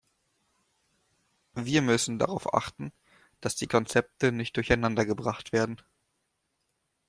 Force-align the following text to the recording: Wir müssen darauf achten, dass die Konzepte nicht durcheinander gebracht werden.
Wir 1.53 1.83
müssen 1.83 2.17
darauf 2.17 2.55
achten, 2.55 2.91
dass 3.39 3.55
die 3.55 3.67
Konzepte 3.67 4.31
nicht 4.31 4.55
durcheinander 4.57 5.05
gebracht 5.05 5.53
werden. 5.53 5.79